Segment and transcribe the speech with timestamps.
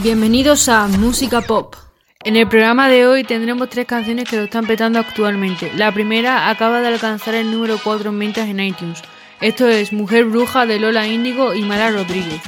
[0.00, 1.74] Bienvenidos a Música Pop.
[2.22, 5.72] En el programa de hoy tendremos tres canciones que lo están petando actualmente.
[5.74, 9.02] La primera acaba de alcanzar el número 4 en ventas en iTunes.
[9.40, 12.40] Esto es Mujer Bruja de Lola Índigo y Mara Rodríguez.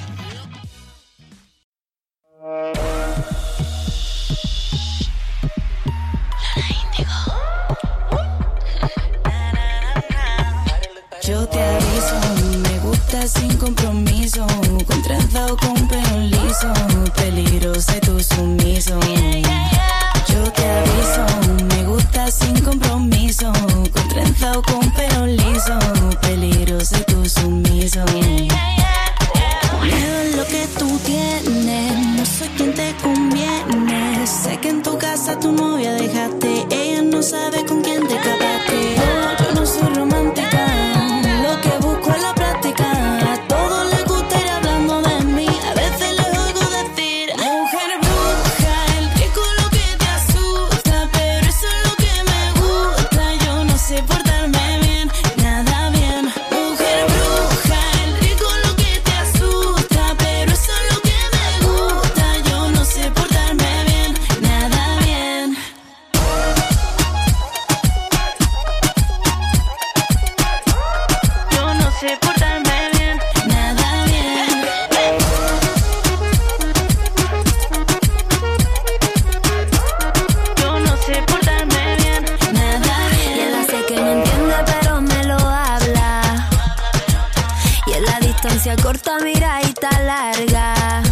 [13.26, 14.46] Sin compromiso,
[14.86, 16.72] con trenza con pelo liso,
[17.16, 18.98] peligroso y tu sumiso.
[20.28, 21.26] Yo te aviso,
[21.68, 23.52] me gusta sin compromiso,
[23.92, 25.78] con trenza con pelo liso,
[26.22, 28.04] peligroso y tu sumiso.
[88.90, 91.02] Corta, mira y está larga.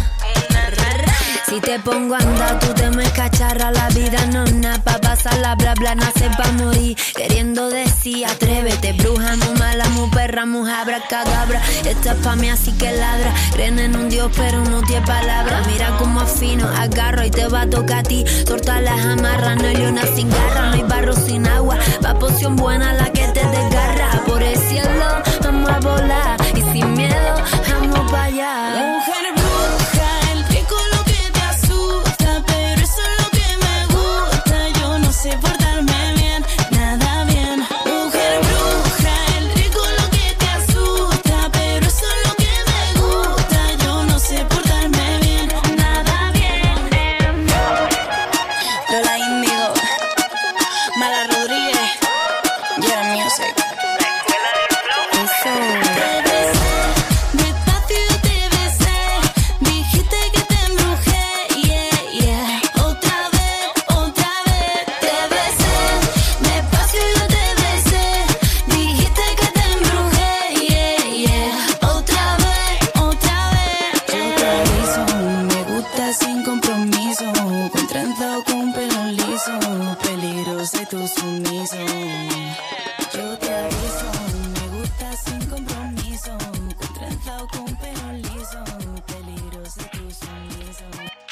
[1.45, 3.71] Si te pongo a andar, tú te me cacharra.
[3.71, 6.97] La vida no nada pa' pasarla, bla bla, nace pa' morir.
[7.15, 11.61] Queriendo decir, atrévete, bruja, muy mala, muy perra, muy abracadabra.
[11.85, 13.33] Esta es así que ladra.
[13.53, 15.63] Creen en un dios, pero no tiene palabra.
[15.71, 18.25] Mira cómo afino, agarro y te va a tocar a ti.
[18.45, 21.77] Torta las amarras, no hay una sin garra, no hay barro sin agua.
[22.05, 24.21] Va poción buena la que te desgarra.
[24.27, 25.05] Por el cielo,
[25.43, 26.38] vamos a volar.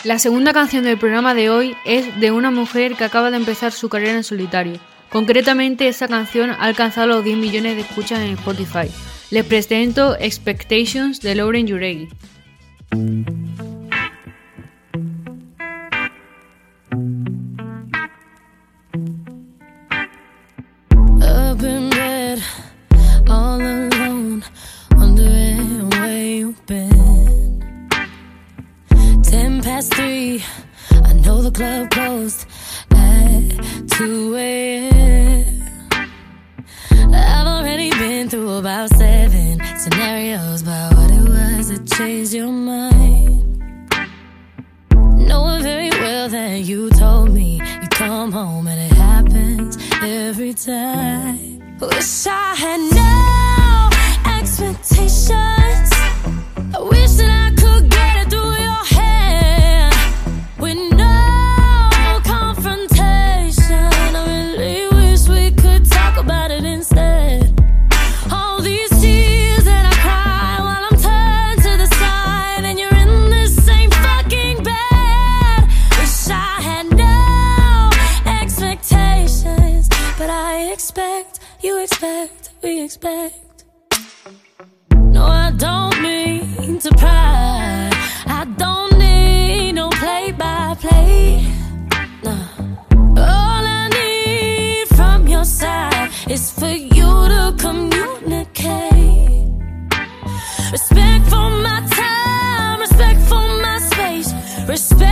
[0.08, 3.74] La segunda canción del programa de hoy es de una mujer que acaba de empezar
[3.74, 4.80] su carrera en solitario.
[5.12, 8.90] Concretamente, esta canción ha alcanzado los 10 millones de escuchas en Spotify.
[9.32, 12.08] Les presento Expectations de Lauren Juregi.
[30.08, 30.42] Three,
[30.92, 32.46] I know the club closed
[32.92, 35.62] at 2 a.m.
[37.14, 43.44] I've already been through about seven scenarios about what it was that changed your mind.
[44.94, 51.60] Knowing very well that you told me you come home and it happens every time.
[51.82, 53.90] Wish I had no
[54.40, 55.90] expectations.
[56.74, 57.57] I wish that I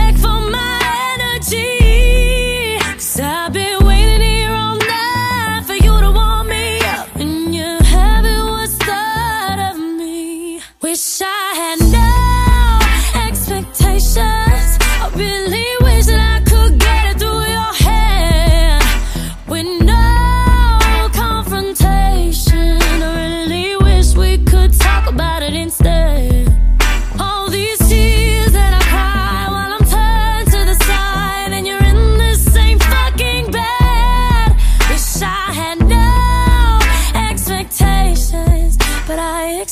[0.06, 0.85] plek van mij.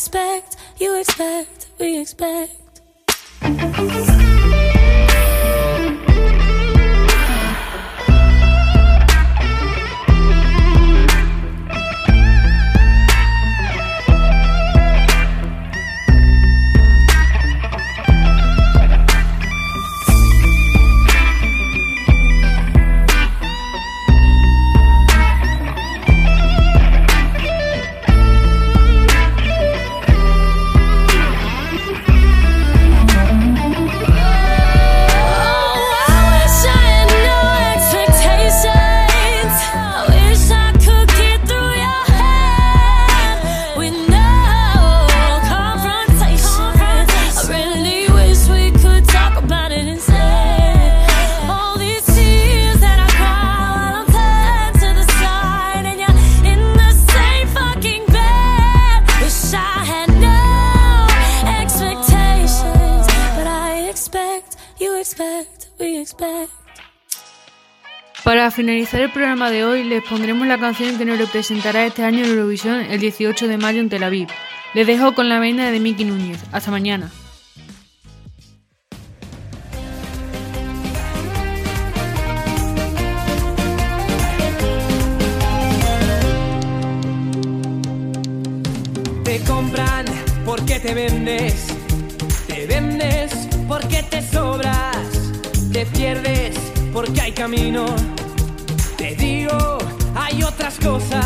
[0.04, 2.52] expect, you expect, we expect.
[68.24, 72.24] Para finalizar el programa de hoy, les pondremos la canción que nos representará este año
[72.24, 74.28] en Eurovisión el 18 de mayo en Tel Aviv.
[74.72, 76.42] Les dejo con la venda de Miki Núñez.
[76.50, 77.10] Hasta mañana.
[89.22, 90.06] Te compran
[90.46, 91.73] porque te vendes,
[97.34, 97.84] camino.
[98.96, 99.78] Te digo,
[100.14, 101.23] hay otras cosas.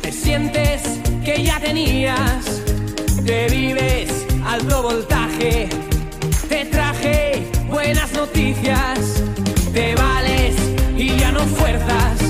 [0.00, 0.82] te sientes
[1.24, 2.62] que ya tenías,
[3.24, 4.10] te vives
[4.44, 5.68] alto voltaje,
[6.48, 9.22] te traje buenas noticias,
[9.72, 10.56] te vales
[10.96, 12.21] y ya no fuerzas.